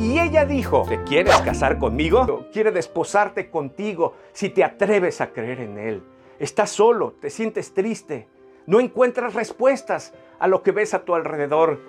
[0.00, 2.46] Y ella dijo, ¿te quieres casar conmigo?
[2.52, 6.02] Quiere desposarte contigo si te atreves a creer en Él.
[6.38, 8.28] Estás solo, te sientes triste,
[8.66, 11.80] no encuentras respuestas a lo que ves a tu alrededor.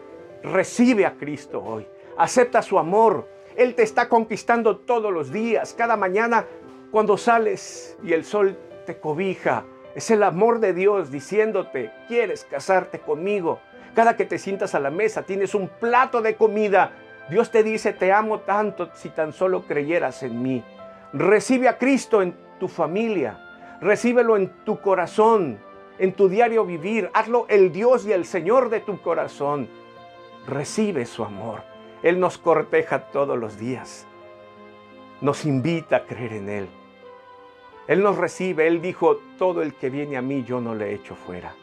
[0.41, 1.85] Recibe a Cristo hoy,
[2.17, 3.29] acepta su amor.
[3.55, 6.47] Él te está conquistando todos los días, cada mañana
[6.89, 8.57] cuando sales y el sol
[8.87, 9.65] te cobija.
[9.93, 13.59] Es el amor de Dios diciéndote, ¿quieres casarte conmigo?
[13.93, 16.91] Cada que te sientas a la mesa tienes un plato de comida.
[17.29, 20.63] Dios te dice, te amo tanto si tan solo creyeras en mí.
[21.13, 23.77] Recibe a Cristo en tu familia.
[23.81, 25.59] Recíbelo en tu corazón,
[25.99, 27.09] en tu diario vivir.
[27.13, 29.69] Hazlo el Dios y el Señor de tu corazón.
[30.47, 31.61] Recibe su amor.
[32.01, 34.07] Él nos corteja todos los días.
[35.21, 36.69] Nos invita a creer en Él.
[37.87, 38.67] Él nos recibe.
[38.67, 41.53] Él dijo, todo el que viene a mí yo no le echo fuera.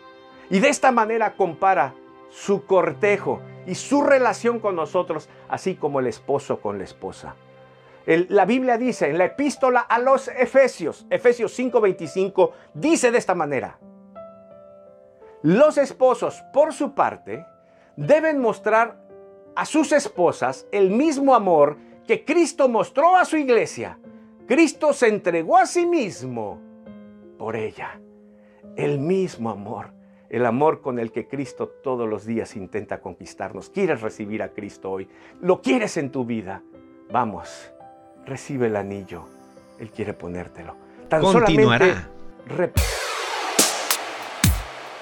[0.49, 1.95] Y de esta manera compara
[2.29, 7.35] su cortejo y su relación con nosotros, así como el esposo con la esposa.
[8.07, 13.79] la Biblia dice en la epístola a los Efesios, Efesios 5:25, dice de esta manera,
[15.43, 17.45] los esposos, por su parte,
[17.97, 18.97] deben mostrar
[19.55, 23.99] a sus esposas el mismo amor que Cristo mostró a su iglesia.
[24.47, 26.61] Cristo se entregó a sí mismo
[27.39, 28.01] por ella.
[28.77, 29.93] El mismo amor
[30.31, 33.71] el amor con el que Cristo todos los días intenta conquistarnos.
[33.71, 35.09] ¿Quieres recibir a Cristo hoy?
[35.41, 36.63] ¿Lo quieres en tu vida?
[37.11, 37.73] Vamos,
[38.25, 39.25] recibe el anillo.
[39.79, 40.77] Él quiere ponértelo.
[41.09, 42.09] Tan Continuará.
[42.49, 42.81] solamente